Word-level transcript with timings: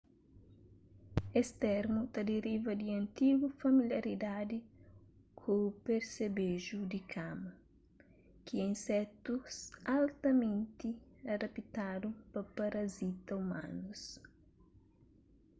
es 1.39 1.49
termu 1.65 2.01
ta 2.13 2.21
deriva 2.31 2.71
di 2.81 2.87
antigu 3.01 3.45
familiaridadi 3.61 4.59
ku 5.39 5.55
persebeju 5.85 6.79
di 6.91 6.99
kama 7.13 7.51
ki 8.45 8.53
é 8.61 8.65
insetus 8.71 9.53
altamenti 9.99 10.89
adaptadu 11.33 12.07
pa 12.31 12.41
parazita 12.55 13.31
umanus 13.43 14.01